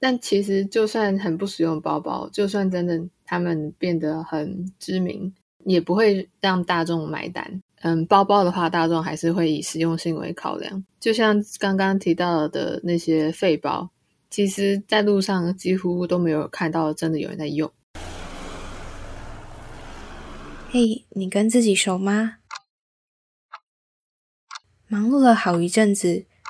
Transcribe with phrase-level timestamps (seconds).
[0.00, 5.32] 但其实就算很不实用包包，就算真的他们变得很知名，
[5.66, 7.62] 也不会让大众买单。
[7.82, 10.82] 嗯，包包的话，大众还是会以实用性为考量。
[10.98, 13.90] 就像刚刚提到的那些废包，
[14.30, 17.70] 其实在路上几乎都没有看到真的有人在用。
[20.70, 22.36] 嘿，你跟自己熟吗？
[24.88, 26.24] 忙碌了好一阵子，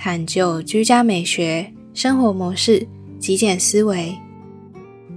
[0.00, 2.86] 探究居家美学、生活模式、
[3.18, 4.16] 极简思维。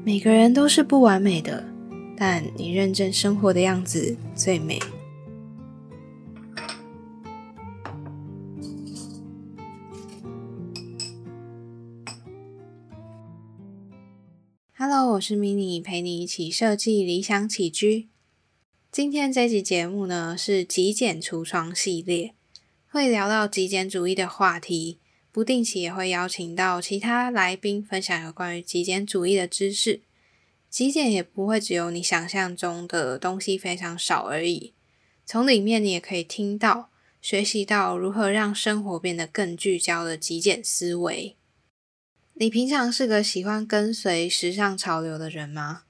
[0.03, 1.63] 每个人都是不完美的，
[2.17, 4.79] 但你认真生活的样子最美。
[14.75, 18.09] Hello，我是 mini，陪你一起设计理想起居。
[18.91, 22.33] 今天这集节目呢是极简橱窗系列，
[22.93, 24.99] 会聊到极简主义的话题，
[25.31, 30.01] 不定期也会邀请到其他来宾分享有关于极简主义的知识。
[30.69, 34.73] 极简也不会只有你想象中的东西非常少而已，
[35.25, 36.89] 从里面你也可以听到、
[37.21, 41.37] 学习到如何让生活变得更聚焦的极简思维。
[42.33, 45.83] 你平常是个喜欢跟随时尚潮流的人吗？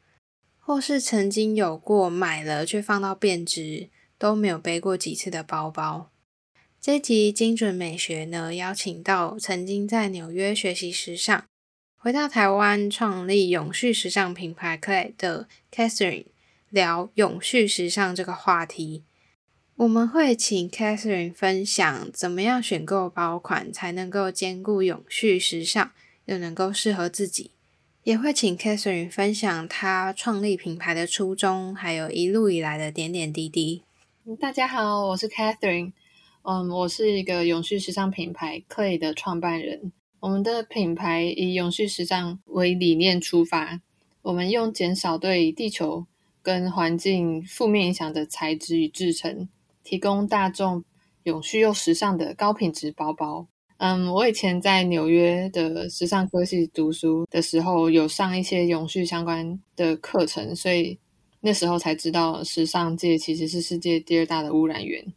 [0.59, 6.11] 或是曾经有过买了却放到变质都没有背过几次的包包？
[6.81, 11.45] 这集精准美学呢，邀请到曾经在纽约学习时尚，
[11.95, 16.25] 回到台湾创立永续时尚品牌 Clay 的 Catherine
[16.71, 19.03] 聊永续时尚这个话题。
[19.75, 25.91] 我们会请 Catherine 分享怎么样选购包款才能够兼顾永续时尚。
[26.25, 27.52] 又能够适合自己，
[28.03, 33.83] 也会请 Catherine 分享她创立品牌的初衷，还有一路以来的点点滴滴。
[34.39, 35.91] 大家好，我是 Catherine，
[36.43, 39.91] 嗯，我是一个永续时尚品牌 Clay 的创办人。
[40.19, 43.79] 我们的品牌以永续时尚为理念出发，
[44.23, 46.07] 我们用减少对地球
[46.41, 49.47] 跟环境负面影响的材质与制成，
[49.83, 50.83] 提供大众
[51.23, 53.47] 永续又时尚的高品质包包。
[53.77, 60.97] 嗯，我以前在纽约的时尚科系读书的时候，有上一些永续相关的课程，所以
[61.41, 65.13] 那时候才知道时尚界其实是世界第二大的污染源。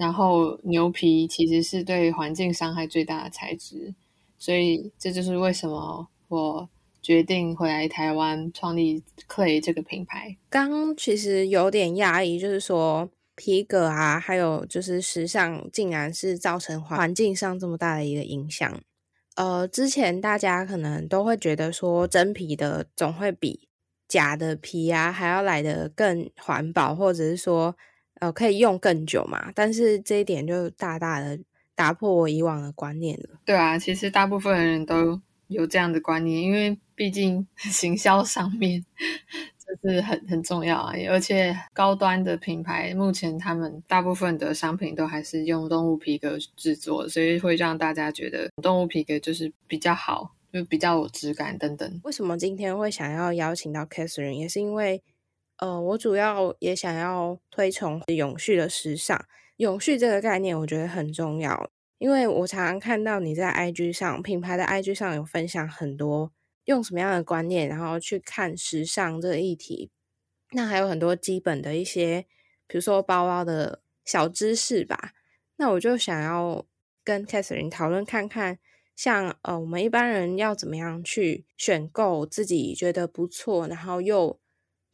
[0.00, 3.94] 然后牛皮其实是对环境伤害最大的材质，
[4.38, 6.68] 所以这就是为什么我
[7.02, 10.36] 决定回来台湾创立 Clay 这个品牌。
[10.48, 13.10] 刚其实有点讶异，就是说。
[13.36, 18.78] 皮革啊，还有就是时尚，竟然是造成环境上这么大的一个影响。
[19.34, 23.66] 呃，之前大家可能都会觉得说，真皮的总会比
[24.06, 27.74] 假的皮啊还要来的更环保，或者是说，
[28.20, 29.52] 呃，可以用更久嘛。
[29.54, 31.38] 但是这一点就大大的
[31.74, 33.40] 打破我以往的观念了。
[33.44, 38.86] 对啊，其实大部分人都有这样的观念，因为毕竟 行销上面就。
[39.88, 52.00] 是很很重要啊，而且高端的品牌目前他们大部分的商品都还是用动物皮革制作，所以会让大家觉得动物皮革就是比较好，就比较有质感等等。
[52.02, 55.00] 为什么今天会想要邀请到 Catherine，也是因为
[55.60, 59.26] 呃，我主要也想要推崇永续的时尚。
[59.58, 66.32] 永续这个概念我觉得很重要，因为我常常看到你在 IG 上品牌的 IG 上有分享很多。
[66.64, 69.90] 用什么样的观念，然后去看时尚这个议题？
[70.52, 72.26] 那还有很多基本的一些，
[72.66, 75.12] 比如说包包的小知识吧。
[75.56, 76.64] 那我就想要
[77.04, 78.58] 跟 Catherine 讨论看看，
[78.96, 84.39] 像呃，我们一般人要怎么样去选购自己觉得不错，然后又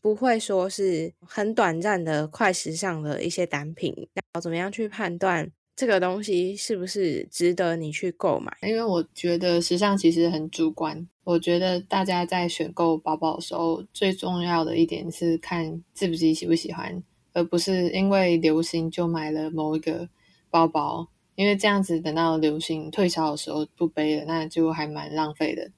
[0.06, 3.92] 不会说是很短暂的快时尚的一些单品，
[4.34, 5.50] 要怎么样去判断？
[5.74, 8.56] 这个东西是不是值得你去购买？
[8.62, 11.08] 因为我觉得时尚其实很主观。
[11.24, 20.08] 我觉得大家在选购包包的时候，最重要的一点是看自己喜不喜欢，而不是因为流行就买了某一个
[20.48, 21.08] 包包。
[21.34, 25.68] 因为这样子等到流行退潮的时候不背了，那就还蛮浪费的。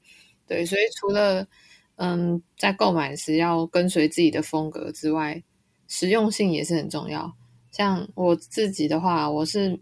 [0.46, 1.48] 对，所以除了
[1.98, 5.44] 嗯在购买时要跟随自己的风格之外，
[5.86, 7.34] 实用性也是很重要。
[7.70, 9.78] 像我自己的话，我是。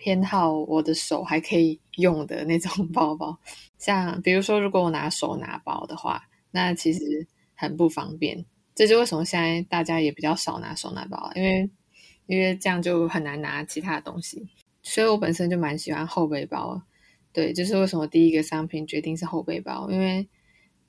[0.00, 3.36] 偏好我的手还可以用的那种包包，
[3.78, 6.22] 像比如说，如果我拿手拿包的话，
[6.52, 7.26] 那其实
[7.56, 8.46] 很不方便。
[8.76, 11.68] 这就为什么现在大家也比较少拿手拿包，因为
[12.26, 14.46] 因为这样就很难拿其他的东西。
[14.84, 16.80] 所以我本身就蛮喜欢后背包，
[17.32, 20.28] 对，就是为什么第一个商品决定是后背包，因为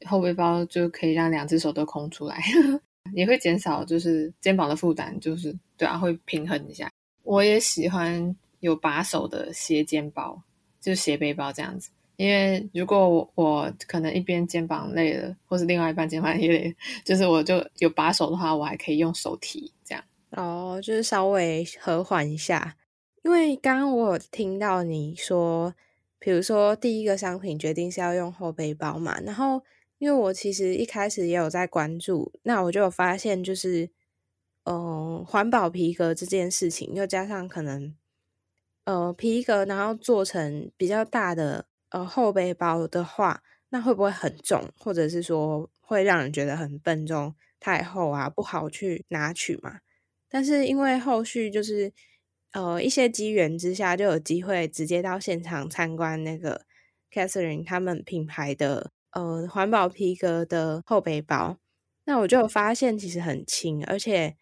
[0.08, 2.42] 后背包就可以让两只手都空出来，
[3.14, 6.90] 也会减少就是肩膀的负担，就是对啊，会平衡一下。
[7.24, 10.42] 我也喜欢有把手的斜肩包，
[10.80, 11.90] 就是斜背包这样子。
[12.18, 16.76] 因为如果我可能一边肩膀累了，或是另外一半肩膀也累，
[17.06, 20.04] 就是我就有把手的话，我还可以用手提这样。
[20.32, 22.76] 哦，就是稍微和缓一下。
[23.24, 25.74] 因为刚刚我有听到你说，
[26.20, 29.64] 比如说第一个商品决定是要用后背包嘛，然后
[30.00, 33.92] 因为我其实一开始也有在关注，那我就有发现，就是
[34.64, 37.96] 嗯，环保皮革这件事情，又加上可能
[38.86, 41.68] 呃皮革，然后做成比较大的。
[41.92, 49.80] 呃，后背包的话，那会不会很重，或者是说会让人觉得很笨重、太厚啊，不好去拿取嘛？
[50.30, 51.92] 但是因为后续就是
[52.52, 56.68] 呃一些机缘之下，就有机会直接到现场参观那个
[57.12, 61.58] Catherine 他们品牌的呃环保皮革的后背包，
[62.06, 64.36] 那我就发现其实很轻，而且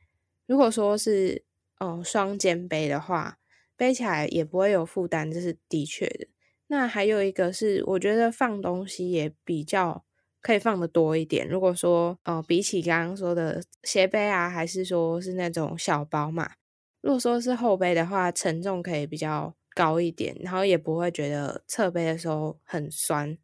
[0.45, 1.43] 如果说是
[1.79, 3.37] 嗯双肩背的话，
[3.75, 6.27] 背起来也不会有负担，这是的确的。
[6.67, 10.03] 那还有一个是，我觉得放东西也比较
[10.41, 11.47] 可以放的多一点。
[11.47, 16.51] 如果说，呃，比起刚刚说的斜背啊，还是说是那种小包嘛，
[17.01, 23.37] 如果说是后背的话，承重可以比较高一点，然后也不会觉得侧背的时候很酸，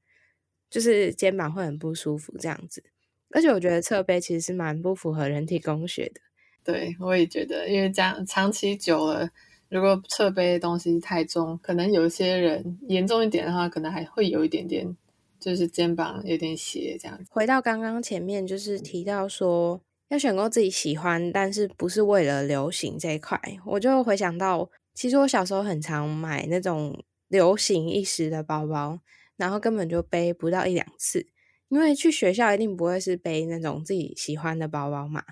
[0.74, 2.84] 就是肩膀会很不舒服这样子。
[3.30, 6.22] 而且我觉得侧背其实是蛮不符合人体工学的。
[6.64, 9.30] 对，我也觉得，因为这样长期久了。
[9.70, 14.98] 如果侧背东西太重，可能有些人严重一点的话，可能还会有一点点，
[15.40, 17.20] 就是肩膀有点斜这样。
[17.30, 29.00] 回到刚刚前面，就是提到说要选购自己喜欢，但是不是为了流行这一块，我就回想到，其实我小时候很常买那种流行一时的包包，
[29.38, 31.28] 然后根本就背不到一两次，
[31.70, 35.24] 因为去学校一定不会是背那种自己喜欢的包包嘛。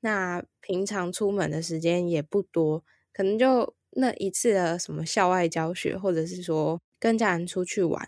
[0.00, 3.74] 那平常出门的时间也不多，可能就。
[3.98, 8.06] 那一次的什么校外教学，或者是说跟家人出去玩，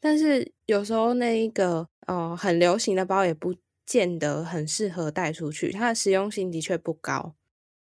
[0.00, 3.54] 但是有时候那一个呃很流行的包也不
[3.86, 7.36] 见得很适合带出去，它的实用性的确不高。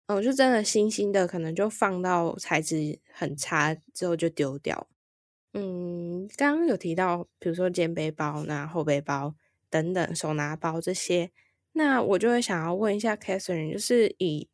[0.07, 4.87] 嗯，就真的新新的可能就放到材质很差之后就丢掉。
[5.53, 9.35] 嗯，刚刚有提到，比如说肩背包、那后背包
[9.69, 11.31] 等等手拿包这些，
[11.73, 14.49] 那我就会想要问一下 Catherine，就是以。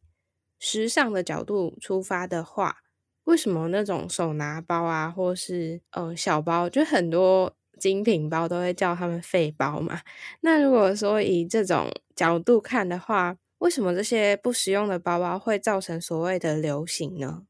[0.58, 2.78] 时尚的角度出发的话，
[3.26, 10.00] 为什么那种手拿包啊，或是嗯小包，就很多精品包都会叫他们废包嘛？
[10.42, 17.46] 那如果说以这种角度看的话，为什么这些不实用的包包会造成所谓的流行呢？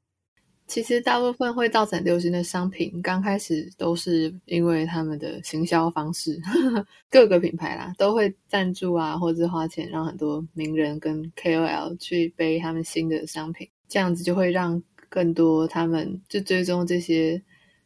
[0.68, 6.42] 其实大部分会造成流行的商品，刚开始都是因为他们的行销方式，
[7.10, 17.42] 各个品牌啦都会赞助啊，或者花钱让很多名人跟 KOL 去背他们新的商品，这样子就会让更多他们就追踪这些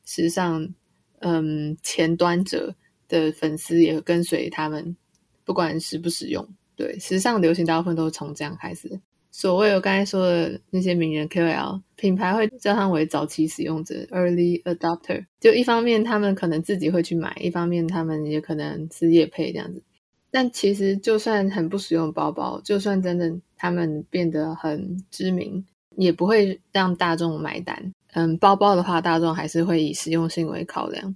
[0.05, 0.73] 时尚
[1.19, 2.73] 嗯前端者
[3.09, 4.95] 的粉丝也跟随他们，
[5.43, 6.47] 不管实不实用，
[6.77, 9.01] 对时尚流行大部分都是从这样开始。
[9.31, 15.25] 所谓我刚才说的那些名人 KOL 品牌会叫他们为早期使用者 （early adopter）。
[15.39, 19.83] 就一方面他们可能自己会去买，一方面他们也可能是业配这样子。
[20.31, 27.93] 但其实就算很不实用包包，就算真的他们变得很知名，也不会让大众买单。
[28.13, 31.15] 嗯，包包的话，大众还是会以实用性为考量。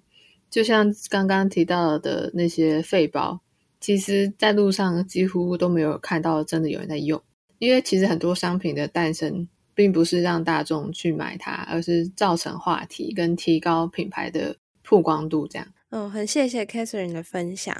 [0.50, 3.42] 就像刚刚提到的那些废包，
[3.80, 7.22] 其实在路上几乎都没有看到真的有人在用。
[7.64, 15.48] 因为其实很多商品的诞生，并不是让大众去买它，而是造成话题跟提高品牌的曝光度。
[15.48, 17.74] 这样，嗯，很谢谢 Catherine 的分享。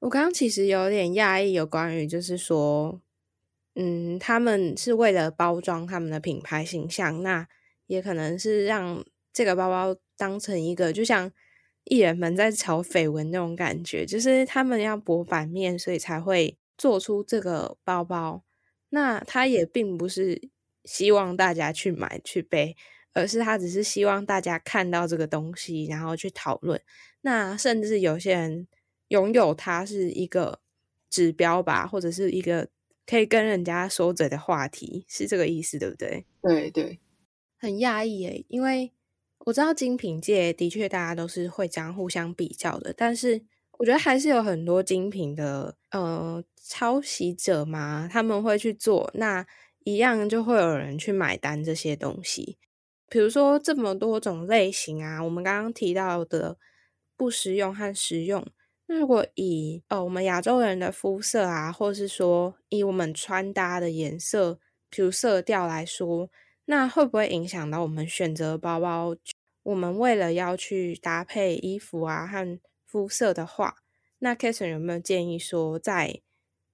[0.00, 3.00] 我刚刚其实有点讶异，有关于就是说，
[3.74, 7.48] 嗯，他们是为了包装他们的品牌形象，那
[7.86, 11.32] 也可能是让这个包包当成一个，就像
[11.84, 18.42] 艺人们在炒绯闻那种感觉，就是他们要博版面，所以才会做出这个包包。
[18.94, 20.50] 那他也并不是
[20.84, 22.76] 希望大家去买去背，
[23.14, 26.78] 而是他只是希望大家看到这个东西，然后去讨论。
[27.22, 28.68] 那甚至有些人
[29.08, 30.60] 拥有它是一个
[31.08, 32.68] 指标吧，或者是一个
[33.06, 36.26] 可以跟人家说嘴的话题，是这个意思，对不对？
[36.42, 37.00] 对对，
[37.58, 38.92] 很讶异诶，因为
[39.46, 43.42] 我知道精品界的确大家都是会这样互相比较的，但是
[43.78, 49.44] 我觉得还是有很多精品的呃抄袭者嘛，他们会去做，那
[49.84, 52.58] 一样就会有人去买单这些东西。
[53.08, 56.56] 比如说这么多种类型啊，我们刚刚提到的
[57.16, 58.46] 不实用和实用。
[58.86, 66.30] 那如果以呃我们亚洲人的肤色啊，或是说以我们穿搭的颜色，比如色调来说，
[66.66, 69.16] 那会不会影响到我们选择包包？
[69.64, 72.58] 我们为了要去搭配衣服啊和
[72.92, 73.76] 肤色的话，
[74.18, 76.20] 那 k a s e n 有没有建议说，在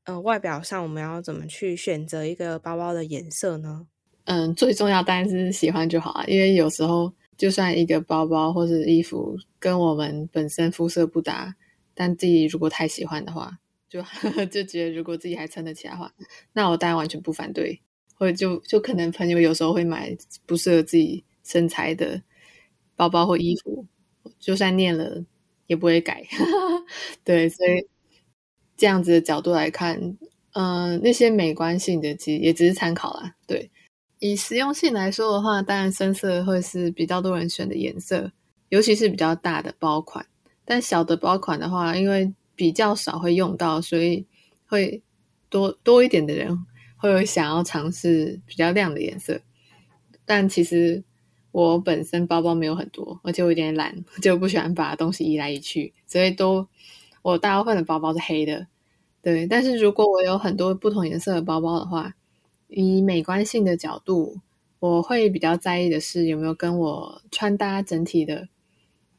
[0.02, 3.86] 呃外表上我们要怎么去选择一个包包的颜色呢？
[4.24, 11.54] 嗯，最重要当然是喜欢就好啊，因为有时候就算一个包包或者衣服跟我们本身肤色不搭，
[11.94, 14.02] 但自己如果太喜欢的话，就
[14.50, 16.12] 就觉得如果自己还撑得起来的话，
[16.52, 17.80] 那我当然完全不反对。
[18.16, 22.20] 或者就就可能朋友有时候会买不适合自己身材的
[22.96, 23.86] 包包或衣服，
[24.40, 25.24] 就算念了
[25.68, 26.24] 也不会改。
[27.22, 27.86] 对，所以
[28.76, 30.16] 这样子的角度来看，
[30.54, 33.36] 嗯，那些美观性的其实也只是参考啦。
[33.46, 33.70] 对。
[34.20, 38.32] 以实用性来说的话，当然深色会是比较多人选的颜色，
[38.68, 40.26] 尤其是比较大的包款。
[40.64, 44.26] 但小的包款的话，因为比较少会用到，所以
[44.66, 45.04] 会
[45.48, 49.40] 多多一点的人会想要尝试比较亮的颜色。
[50.26, 51.04] 但其实
[51.60, 56.68] 我本身包包没有很多，而且我有点懒， 就不喜欢把东西移来移去，所以都
[57.22, 58.68] 我大部分的包包是黑的。
[59.22, 62.14] 对，但是如果我有很多不同颜色的包包的话，
[62.68, 64.38] 以美观性的角度，
[64.78, 68.48] 我会比较在意的是有没有跟我穿搭整体的，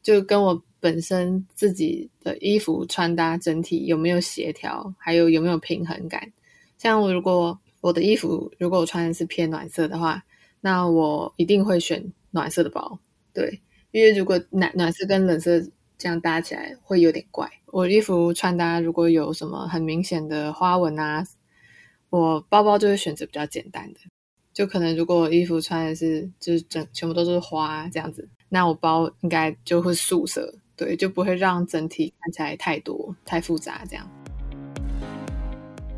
[0.02, 6.32] 就跟我本身自己的衣服穿搭整体有没有协调，还有有没有平衡感。
[6.78, 10.24] 像我如果我的衣服如果我穿的是偏暖色的话，
[10.62, 12.98] 那我一定会选暖色的包。
[13.32, 13.60] 对，
[13.90, 15.60] 因为如果暖暖色跟冷色
[15.96, 17.50] 这样搭起来会有点怪。
[17.66, 21.26] 我衣服穿搭如果有什么很明显的花纹啊。
[22.08, 24.00] 我包包就会选择比较简单的，
[24.52, 34.10] 就可能如果衣服穿的是就是整全部都是花这样子，那我包应该就会素色，对，就不会让整体看起来太多太复杂这样。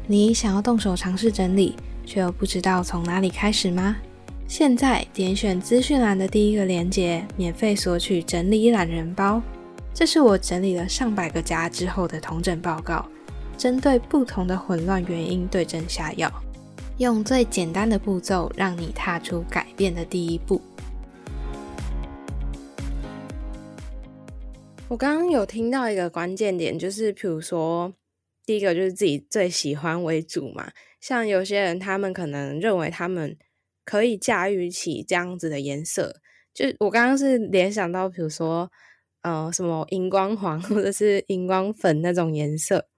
[0.06, 1.74] 你想要动手尝试整理，
[2.04, 3.96] 却又不知道从哪里开始吗？
[4.54, 9.40] 现在点选资讯栏的第一个链接，免费索取整理懒人包，
[9.94, 13.08] 这是我整理了上百个家之后的同整报告。
[13.56, 16.30] 针对不同的混乱原因对症下药，
[16.98, 20.60] 用最简单的步骤让你踏出改变的第一步。
[24.86, 27.90] 我刚刚有听到一个关键点，就是比如说，
[28.44, 30.70] 第一个就是自己最喜欢为主嘛。
[31.00, 33.34] 像有些人，他们可能认为他们
[33.84, 36.16] 可以驾驭起这样子的颜色，
[36.54, 38.70] 就我刚刚是联想到，比如说，
[39.22, 42.88] 呃，什么荧光黄或者是荧光粉那种颜色。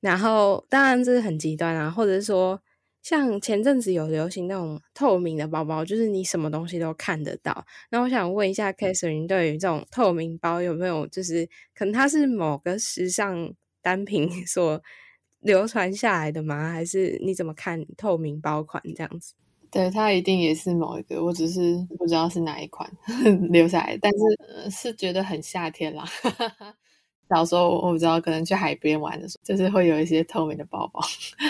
[0.00, 2.60] 然后，当然这是很极端啊，或者是说，
[3.02, 7.64] 像前阵子有流行那种透明的包包，就是你什么东西都看得到。
[7.90, 14.82] 那我想问一下 k a t h e r i n e 对于这种透明包有没有，就是可能它是某个时尚单品所
[15.40, 16.70] 流传下来的吗？
[16.70, 19.32] 还是你怎么看透明包款这样子？
[19.74, 22.88] 对，它一定也是某一个，我只是不知道是哪一款
[23.50, 26.04] 留下来，但是是觉得很夏天啦。
[27.28, 31.00] 小时候我不知道，可能去海边玩的时候，就是会有一些透明的包包。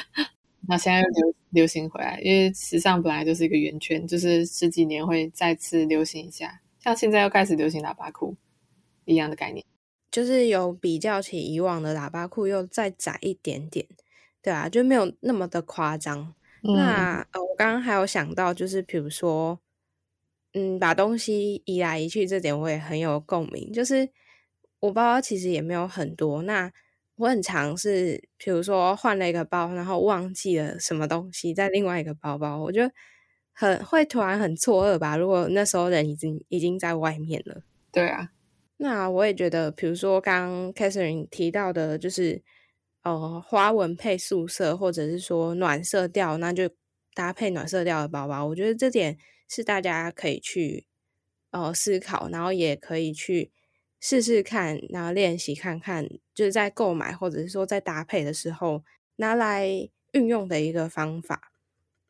[0.66, 6.62] 那现在又流流行回来，因为时尚本来就是一个圆圈，就是十几年会再次流行一下。
[6.80, 8.34] 像现在又开始流行喇叭裤
[9.04, 9.62] 一样的概念，
[10.10, 13.86] 就是有比较起以往的喇叭裤又再窄一点点，
[14.40, 16.34] 对啊，就没有那么的夸张。
[16.64, 19.60] 那呃，我刚刚还有想到，就是比如说，
[20.54, 24.08] 嗯，把东西移来移去，这点我也很有共鸣，就是。
[24.80, 26.70] 我包包其实也没有很多，那
[27.16, 32.82] 我很常是，比如说换了一个包，然后忘记了什么东西在另外一个包包，我就
[33.54, 35.16] 很会突然很错愕吧。
[35.16, 38.30] 如果那时候人已经已经在外面了，对啊，
[38.76, 42.42] 那我也觉得，比如说刚 Catherine 提到的，就是
[43.04, 46.68] 呃花纹配素色，或者是说暖色调，那就
[47.14, 49.16] 搭配暖色调的包包，我觉得这点
[49.48, 50.84] 是大家可以去
[51.52, 53.52] 呃思考，然后也可以去。
[54.06, 58.84] 试试看，然后练习看看，就是在购买或者是说在搭配的时候
[59.16, 59.66] 拿来
[60.12, 61.50] 运用的一个方法。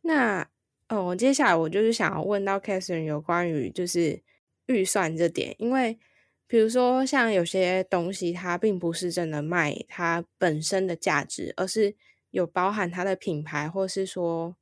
[0.01, 0.49] 那
[0.89, 4.21] 哦，接下来我就是想要问到 Catherine 有关于就是
[4.67, 5.97] 预算这点，因为
[6.47, 11.95] 比如说像有些东西它并不是真的卖它本身的价值，而是
[12.31, 14.57] 有包含它的品牌，或是说，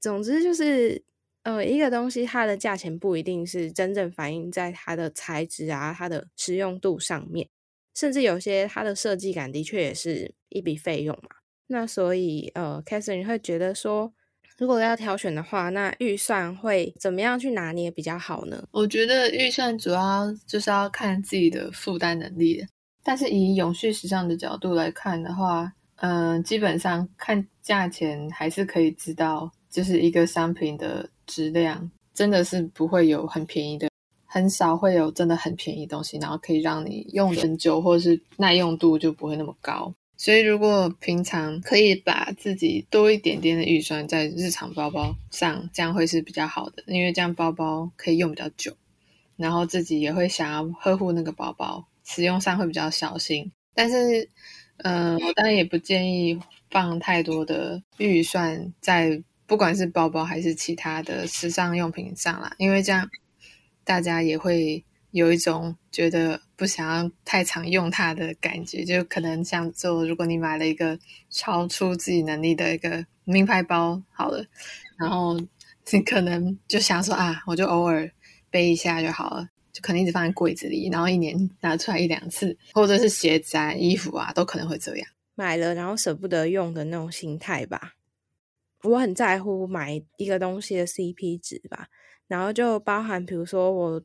[0.00, 1.04] 总之就是。
[1.44, 7.48] 呃，一个东西它的价钱不一定是真正反映在它的材质啊、它的实用度上面。
[7.96, 11.38] 甚至有些它的设计感的确也是一笔费用嘛。
[11.66, 14.14] 那所以呃 c a t h e r i n e 会觉得说，
[14.58, 18.62] 如果要挑选的话，那预算会怎么样去拿捏比较好呢？
[18.70, 22.64] 我觉得预算主要就是要看自己的负担能力，
[23.02, 33.88] 但是以永续时尚的角度来看的话，嗯，基本上看价钱还是可以知道，就是一个商品的质量真的是不会有很便宜的。
[34.24, 39.92] 很少会有真的很便宜东西，然后可以让你用很久，或是耐用度就不会那么高。
[40.22, 48.76] 所以如果平常可以把自己多一点点的预算在日常包包上，这样会是比较好的，因为这样包包可以用比较久，
[49.36, 53.50] 然后自己也会想要呵护那个包包，使用上会比较小心。
[53.74, 54.30] 但是，
[54.76, 56.38] 嗯，我当然也不建议
[56.70, 63.10] 放太多的预算在不管是包包还是其他的时尚用品上啦，因为这样。
[63.84, 70.98] 大家也会有一种觉得不想要太常用它的感觉，就可能像做，如果你买了一个
[71.30, 74.44] 超出自己能力的一个名牌包，好了，
[74.98, 75.38] 然后
[75.90, 78.10] 你可能就想说啊，我就偶尔
[78.50, 87.92] 背一下就好了，就可能一直放在柜子里，然后一年拿出来一两次，或者是鞋子啊、衣服啊，都可能会这样买了然后舍不得用的那种心态吧。
[88.84, 91.88] 我很在乎买一个东西的 CP 值吧。
[92.28, 94.02] 然后就包含，比如说我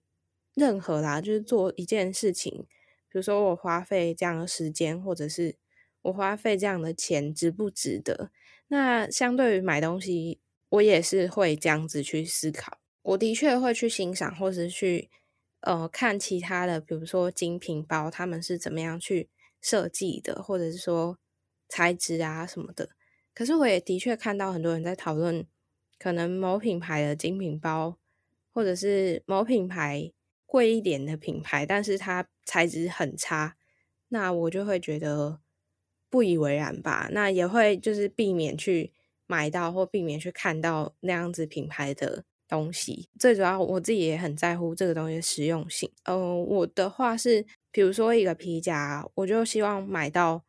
[0.57, 2.65] 任何啦，就是做一件事情，
[3.07, 5.55] 比如说我花费这样的时间，或者是
[6.01, 8.31] 我花费这样的钱，值不值得？
[8.69, 12.79] 那相对于买东西，我也是会这样子去思考。
[13.03, 15.11] 我的确会去欣赏，或是去
[15.61, 19.29] 呃看其他的，比如说精品包，他们是怎么样去
[19.61, 21.19] 设计的，或者是说
[21.69, 22.89] 材质啊什么的。
[23.35, 25.45] 可是我也的确看到很多人在讨论，
[25.99, 27.99] 可能某品牌的精品包。
[28.53, 30.11] 或者是某品牌
[30.47, 33.55] 贵一点的品牌，但是它材质很差，
[34.07, 35.41] 那我就会觉得
[36.09, 37.09] 不以为然吧。
[37.11, 38.93] 那也会就是避免去
[39.27, 43.09] 买到或避免去看到那样子品牌的东西。
[43.19, 45.91] 最主要我自己也很在乎这个东西的实用性。
[46.05, 50.43] 嗯，我的话是，比如说一个皮夹，我就希望买到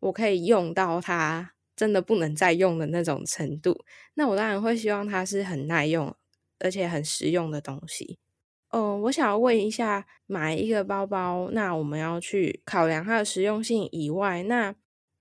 [0.00, 3.84] 我可以用到它真的不能再用的那种程度。
[4.14, 6.16] 那我当然会希望它是很耐用。
[6.60, 8.16] 而且很实用的东西。
[8.74, 14.74] 嗯，我想要问一下，买一个包包，那我们要去考量它的实用性以外，那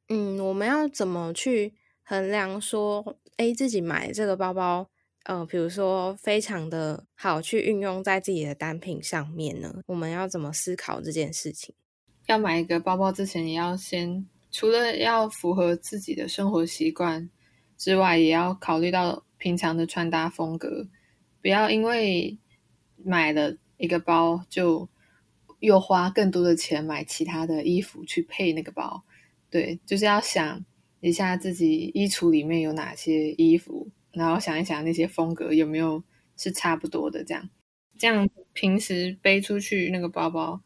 [0.10, 4.90] 嗯，我们要怎么去衡量说，哎，自己买这个包包，
[5.26, 9.84] 呃，比如说非常的好去运用在自己的单品上面呢？
[9.86, 11.76] 我们要怎么思考这件事情？
[12.26, 17.30] 要买一个包包之前，也要先除了要符合自己的生活习惯
[17.78, 20.88] 之外，也要考虑到平常的穿搭风格。
[21.40, 22.40] 不要因为
[23.06, 24.90] 买了一个包，就
[25.60, 29.04] 又花更多的钱买其他的衣服去配那个包。
[29.50, 30.66] 对，就是要想
[31.00, 36.04] 一下自己衣橱里面有哪些衣服，然后想一想那些风格有没有
[36.36, 37.50] 是差不多的，这样
[37.98, 40.62] 这样平时背出去那个包包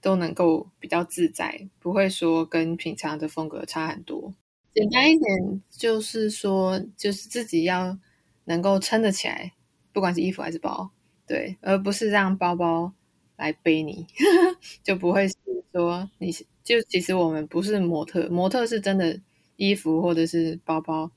[0.00, 4.34] 都能够比较自在，不会说跟平常的风格差很多。
[4.74, 7.98] 简单一点就是说，就是自己要
[8.44, 9.52] 能够撑得起来。
[9.92, 10.90] 不管是衣服还是包，
[11.26, 12.92] 对，而不是让包包
[13.36, 14.06] 来背你，
[14.84, 15.34] 就不会是
[15.72, 16.30] 说你
[16.62, 19.20] 就其实我们不是模特，模特是真的
[19.56, 21.10] 衣服或者是包包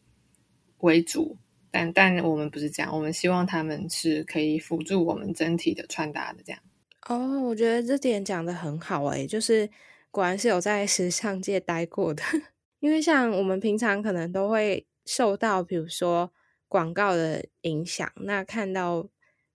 [0.80, 1.38] 为主，
[1.72, 6.60] 但但我们不是这样，我们希望他们是可以辅助我们整体的穿搭的这样。
[7.08, 9.70] 哦，我觉得这点讲的很好诶，就是
[10.12, 12.24] 果然是有在时尚界待过的，
[12.80, 16.32] 因为像我们平常可能都会受到，比如说。
[16.72, 19.08] 广告的影响，那看到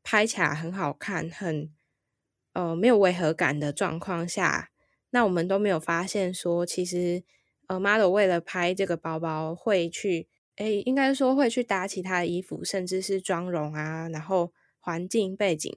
[0.04, 1.72] 拍起来很好看、很
[2.52, 4.70] 呃没有违和感的状况下，
[5.10, 7.24] 那我们都没有发现说，其实
[7.66, 15.74] 呃 model 为了拍这个包包会去，诶，应该说会去搭其他的衣服，甚至是妆容啊，然后环境背景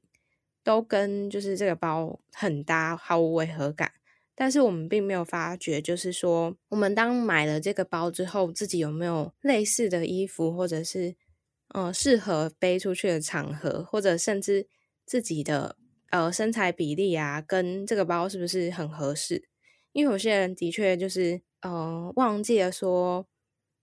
[0.62, 3.94] 都跟就是这个包很搭，毫无违和感。
[4.36, 11.16] 但是我们并没有发觉，就是说我们当买了这个包之后，自己有没有类似的衣服，或者是。
[11.74, 14.68] 嗯，适合背出去的场合，或者甚至
[15.06, 15.76] 自己的
[16.10, 19.50] 呃身材比例啊，跟这个包是不是很合适？
[19.92, 23.28] 因为有些人的确就是嗯忘记了说，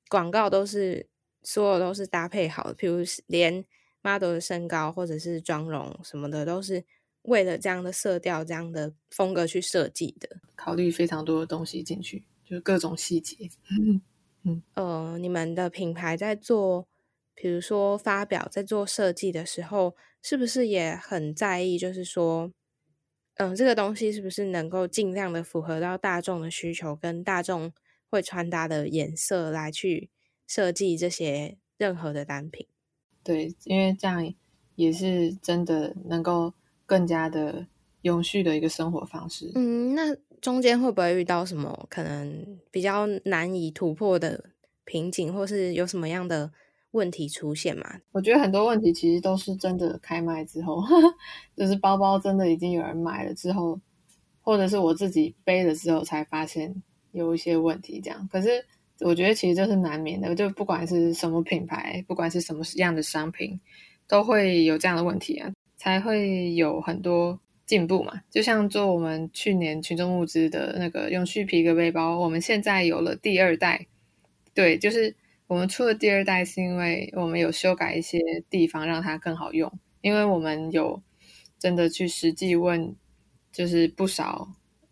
[0.08, 1.08] 广告都是
[1.42, 3.64] 所有都是搭配好的，譬如连
[4.02, 6.84] model 的身高或者是妆容什么的，都是
[7.22, 13.36] 为了这样的色调、这样的风格去设计的，考虑非常多的东西进去，就是各种细节。
[14.46, 16.86] 嗯，呃，你们的品牌在做。
[17.34, 21.76] 比如说发表在做设计的时候，是不是也很在意？
[21.76, 22.52] 就是说，
[23.34, 27.72] 嗯，这个东西是不是能够尽量的符合到大众的需求，跟大众
[28.08, 30.10] 会穿搭的颜色来去
[30.46, 32.66] 设计这些任何的单品？
[33.22, 34.32] 对，因为这样
[34.76, 36.54] 也是真的能够
[36.86, 37.66] 更加的
[38.02, 39.50] 永续的一个生活方式。
[39.54, 44.50] 嗯，那中间会不会遇到什么可能比较难以突破的
[44.84, 46.52] 瓶颈，或是有什么样的
[46.94, 48.00] 问题出现吗？
[48.12, 50.82] 我觉得很多问题其实都是真的开卖之后，
[51.54, 53.78] 就是包包真的已经有人买了之后，
[54.40, 58.00] 或者是我自己背了之后才发现有一些问题。
[58.02, 58.64] 这样，可是
[59.00, 63.60] 我觉得其实这是难免的，就不管是什么品牌，不管是什么样的商品，
[64.08, 67.38] 都会有这样的问题啊，才会有很多。
[67.66, 73.86] 进步嘛，就像做我们去年群众募资的那个永续皮革背包，我们现在有了第二代。
[74.52, 75.16] 对，就是
[75.54, 78.18] 我们出了第二代，是因为我们有修改一些
[78.50, 79.72] 地方，让它更好用。
[80.00, 81.00] 因为我们有
[81.60, 82.96] 真的去实际问，
[83.52, 84.48] 就是不少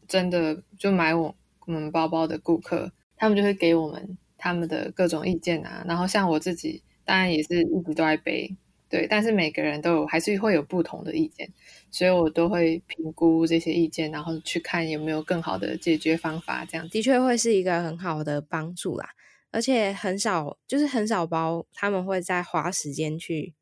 [0.06, 1.34] 真的就买我
[1.66, 5.84] 我们包包的顾客，他们就会给我们他们的各种意见啊。
[5.88, 8.56] 然后像我自己，当然也是一直都在背。
[8.88, 11.50] 对，但是每个人都有还是会有不同的意见，
[11.90, 16.64] 所以我都会评估这些意见，然后去看有没有更好的解决方法。
[16.64, 19.08] 这样的确会是一个很好的帮助啦，
[19.52, 23.54] 而且很少就是很少包他们会再花时间去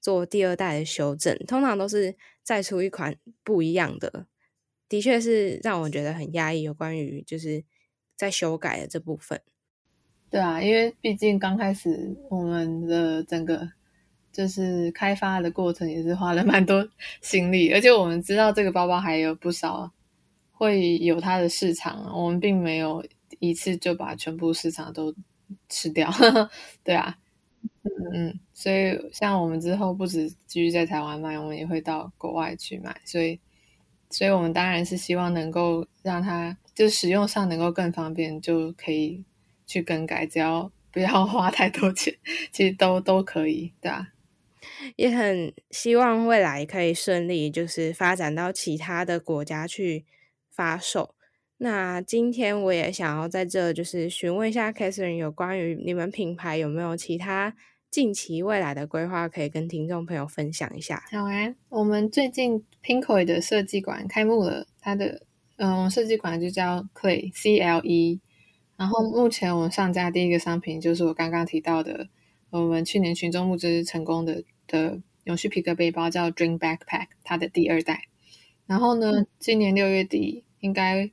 [0.00, 4.26] 做第二代的修正，通常都是再出一款不一样的。
[4.88, 7.62] 的确是让我觉得很压抑，有关于就是
[8.16, 9.40] 在修改的这部分。
[10.28, 13.70] 对啊，因为毕竟刚开始我们的整个。
[14.34, 16.84] 就是开发的过程也是花了蛮多
[17.20, 19.88] 心力，而且我们知道这个包包还有不少
[20.50, 23.06] 会有它的市场，我们并没有
[23.38, 25.14] 一次就把全部市场都
[25.68, 26.10] 吃掉，
[26.84, 27.16] 对啊，
[27.82, 33.40] 嗯嗯，所以像我们之后不止继续在台湾卖，我们也会到国外去卖，所以，
[34.10, 39.24] 所以我们当然是希望能够让它就使用上能够更方便，就可以
[39.66, 42.14] 去更改，只要不要花太多钱，
[42.52, 44.08] 其实都都可以，对啊。
[44.96, 50.06] 也很希望未来可以顺利，就是发展到其他的国家去
[50.50, 51.14] 发售。
[51.58, 57.54] 那今天我也想要在这就是询问一下 Catherine 有关于你们品牌有没有其他
[57.90, 61.02] 近期未来的规划，可以跟听众朋友分享一下。
[61.10, 65.22] 好啊，我们最近 Pinkoi 的设计馆开幕了，它的
[65.56, 68.20] 嗯设计馆就叫 Clay C L E。
[68.76, 72.08] 然后目前我们上架第一个商品就是我刚刚提到的，
[72.50, 74.44] 我们去年群众募资成功的。
[74.66, 78.04] 的永续皮革背包叫 Dream Backpack，它的第二代。
[78.66, 81.10] 然后呢，今年六月底应该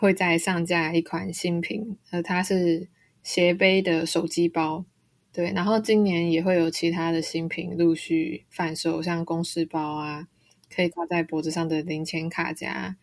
[0.00, 2.88] 会再上架一款新品，呃，它是
[3.22, 4.86] 斜背的手机包。
[5.30, 10.26] 对，然后今年也会有其他的新品陆续贩售，像公事包啊，
[10.74, 12.96] 可以挂在脖子上的零钱卡夹，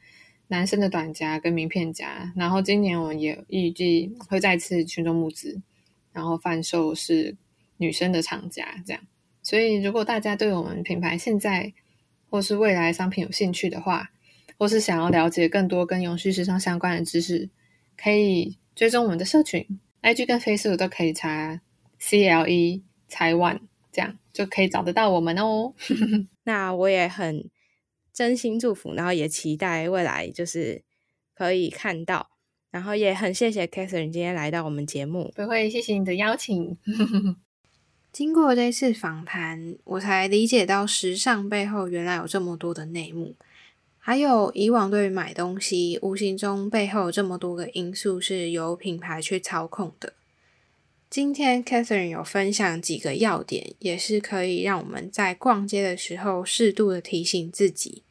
[0.48, 2.34] 男生的短夹跟名片夹。
[2.36, 5.62] 然后今年我们也预计会再次群众募资，
[6.12, 7.38] 然后贩售是
[7.78, 9.04] 女生的长夹，这样。
[9.44, 11.72] 所以，如果大家对我们品牌现在
[12.30, 14.10] 或是未来商品有兴趣的话，
[14.58, 17.50] 或是想要了解更多跟永续时尚相关的知识，
[17.96, 21.62] 可以追踪我们的社群，IG 跟 Facebook 都可以查
[22.00, 25.74] CLE 台湾，这样就可以找得到我们哦。
[26.44, 27.50] 那我也很
[28.14, 30.84] 真心祝福，然后也期待未来就是
[31.36, 32.30] 可以看到，
[32.72, 36.78] 然后也很谢谢 Catherine 今天来到我们节目，不会，谢谢你的邀请。
[38.12, 43.36] 经过这次访谈，我才理解到时尚背后原来有这么多的内幕，
[44.08, 50.14] 还有以往对于买东西，无形中背后有这么多个因素是由品牌去操控的。
[51.10, 58.04] 今天 Catherine 有分享几个要点，也是可以让我们在逛街的时候适度的提醒自己。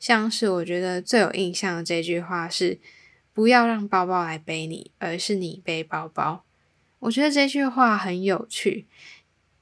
[0.00, 2.80] 像是我觉得最有印象的这句话是：
[3.32, 6.42] 不要让包包来背你，而是你背包包。
[6.98, 8.86] 我觉得这句话很有趣。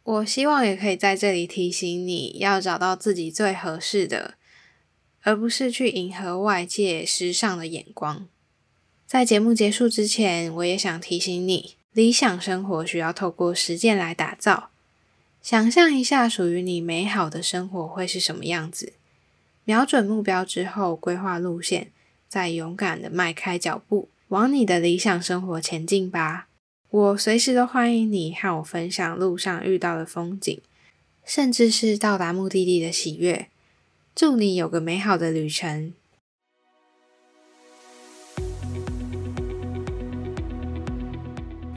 [0.05, 4.37] 我希望也可以在这里提醒你，要找到自己最合适的，
[5.23, 8.29] 而不是去迎合外界时尚的眼光。
[9.07, 14.71] 在节目结束之前，我也想提醒你，理想生活需要透过实践来打造。
[15.41, 18.95] 想象一下，属于你美好的生活会是什么样子？
[19.65, 21.93] 瞄准目标之后，规划路线，
[22.29, 26.49] 再勇敢的迈开脚步，往你的理想生活前进吧。
[26.91, 30.61] 我随时都欢迎你和我分享路上遇到的风景，
[31.25, 33.49] 甚至是到达目的地的喜悦。
[34.15, 35.95] 祝你有个美好的旅程。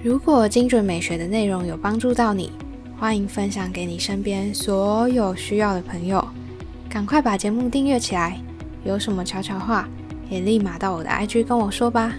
[0.04, 2.52] 如果精准美学的内容有帮助到你，
[3.00, 6.28] 欢迎分享给你身边所有需要的朋友。
[6.89, 8.38] 赶快把节目订阅起来。
[8.84, 9.88] 有什么悄悄话，
[10.30, 12.13] 也立马到我的 IG 跟我说吧。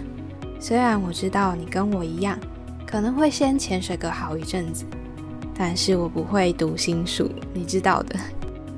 [0.59, 2.39] 虽然我知道你跟我一样，
[2.87, 4.83] 可能会先潜水个好一阵子，
[5.55, 8.19] 但是我不会读心术，你知道的。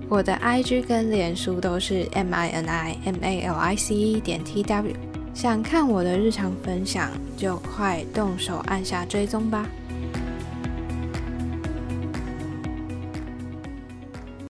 [0.10, 4.64] 我的 IG 跟脸书都是 M I N I M A L I C E 点 T
[4.64, 4.96] W，
[5.36, 9.70] 想看我的日常分享，就快动手按下追踪吧。